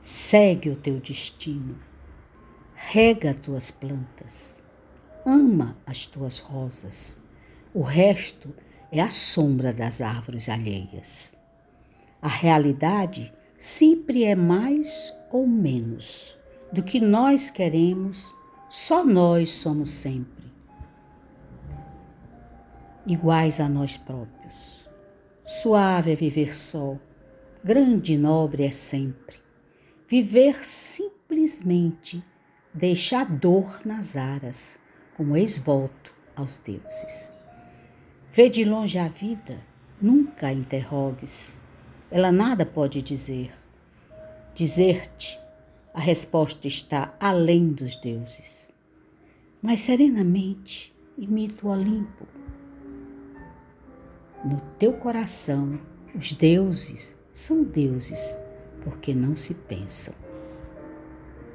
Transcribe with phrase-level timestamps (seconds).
[0.00, 1.78] Segue o teu destino,
[2.74, 4.62] rega tuas plantas,
[5.26, 7.18] ama as tuas rosas.
[7.74, 8.54] O resto
[8.90, 11.34] é a sombra das árvores alheias.
[12.22, 16.38] A realidade sempre é mais ou menos
[16.72, 18.34] do que nós queremos,
[18.68, 20.38] só nós somos sempre
[23.08, 24.86] iguais a nós próprios.
[25.44, 26.96] Suave é viver só,
[27.64, 29.40] grande e nobre é sempre.
[30.08, 32.24] Viver simplesmente
[32.72, 34.78] deixa a dor nas aras,
[35.14, 37.30] como ex-voto aos deuses.
[38.32, 39.62] Vê de longe a vida,
[40.00, 41.58] nunca a interrogues,
[42.10, 43.52] ela nada pode dizer.
[44.54, 45.38] Dizer-te,
[45.92, 48.72] a resposta está além dos deuses.
[49.60, 52.26] Mas serenamente imita o Olimpo,
[54.42, 55.78] no teu coração,
[56.14, 58.38] os deuses são deuses
[58.84, 60.14] porque não se pensam.